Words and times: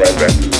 program. 0.00 0.59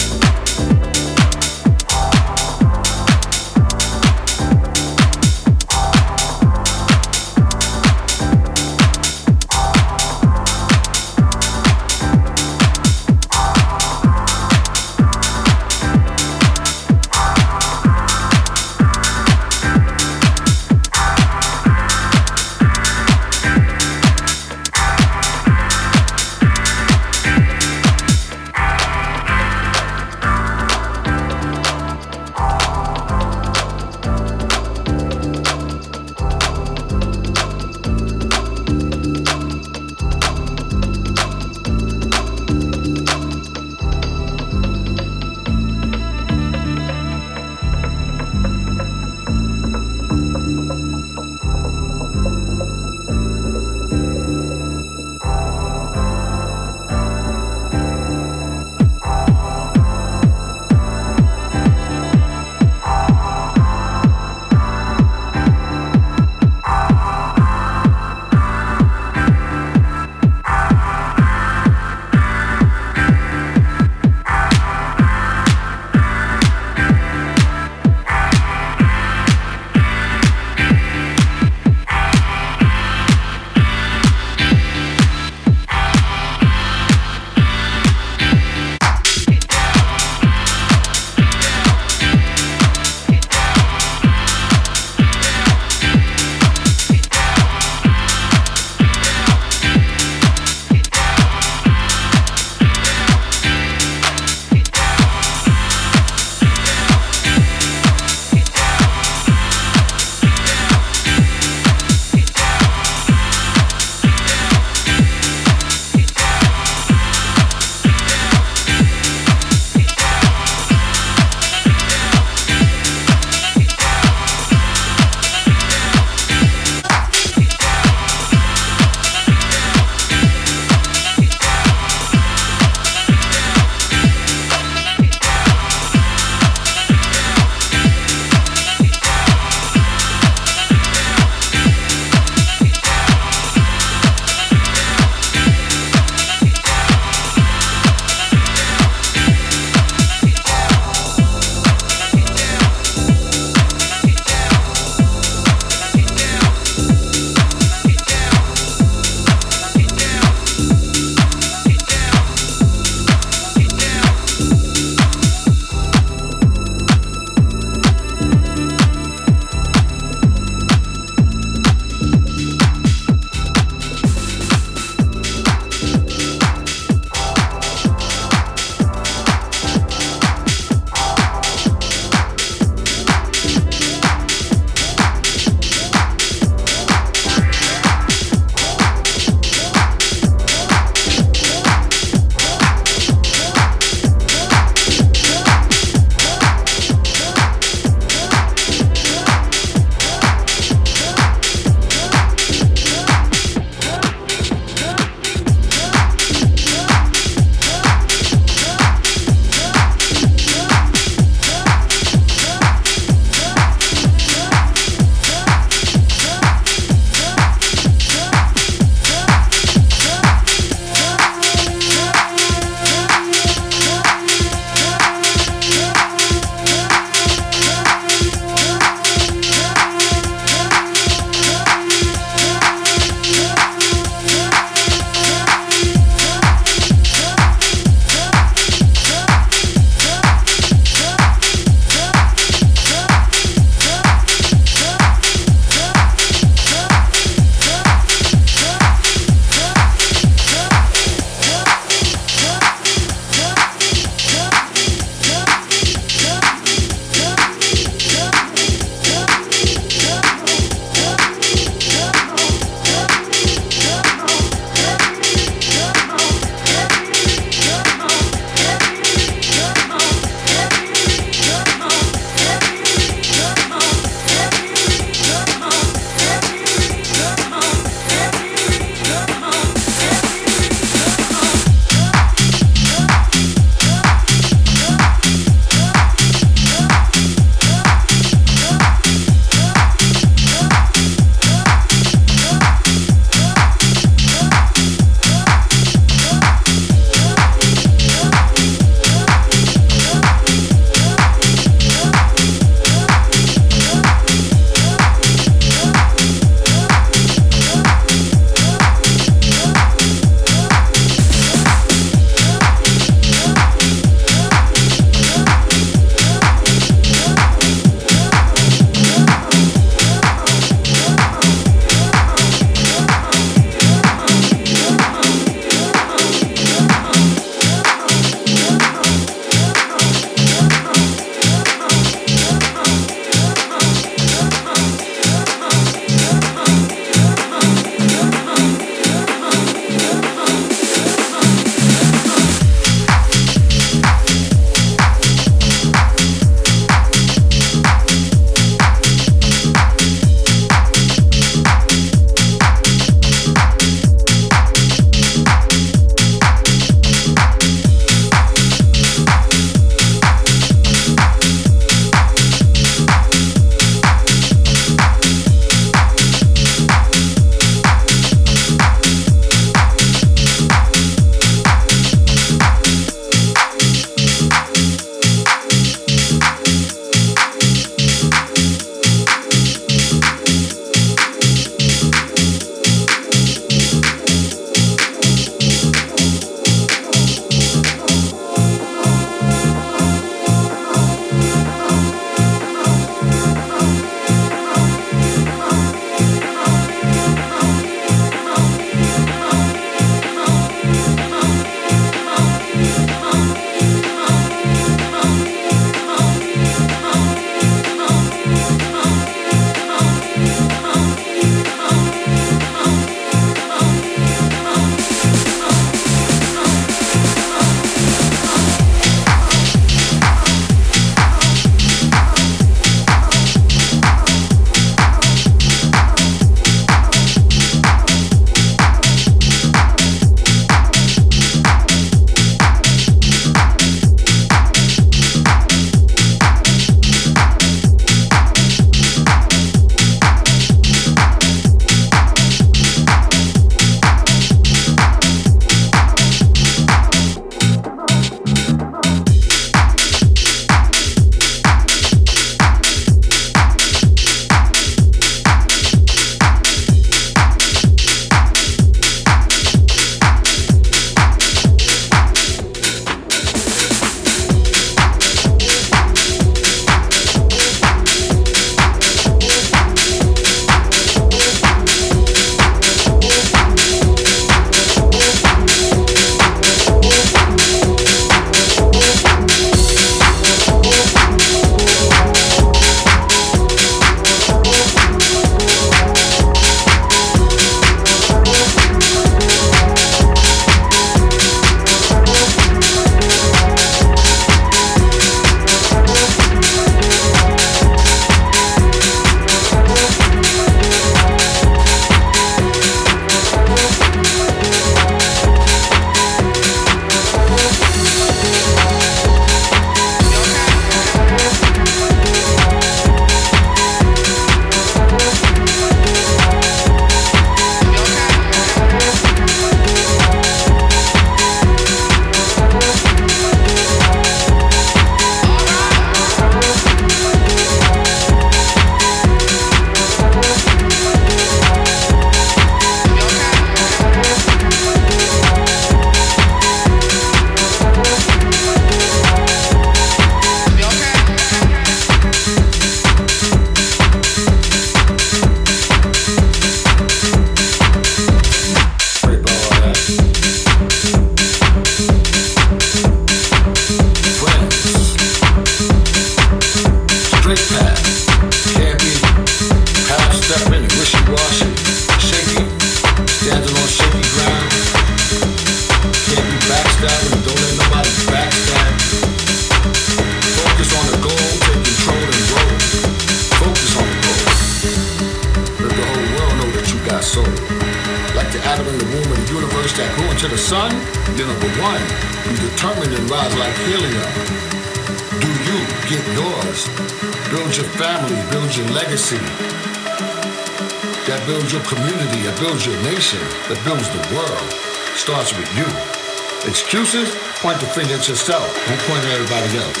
Excuses? 596.88 597.28
Point 597.60 597.78
the 597.80 597.86
finger 597.86 598.14
at 598.14 598.26
yourself. 598.26 598.64
Don't 598.88 598.98
point 599.00 599.20
at 599.20 599.32
everybody 599.36 599.76
else. 599.76 600.00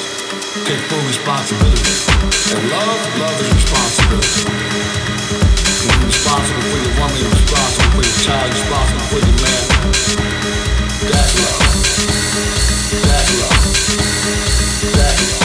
Take 0.64 0.80
full 0.88 1.04
responsibility. 1.04 1.84
And 2.48 2.64
love, 2.72 2.96
love 3.20 3.36
is 3.44 3.52
responsibility. 3.52 4.48
You're 5.84 6.06
responsible 6.08 6.64
for 6.64 6.80
your 6.80 6.96
woman, 6.96 7.20
you're 7.20 7.28
responsible 7.28 7.92
for 7.92 8.00
your 8.08 8.18
child, 8.24 8.48
you're 8.48 8.56
responsible 8.56 9.04
for 9.04 9.20
your 9.20 9.36
man. 9.36 9.68
That's 11.12 11.32
love. 11.44 11.60
That's 13.04 13.36
love. 13.36 13.68
That's 14.96 15.32
love. 15.32 15.37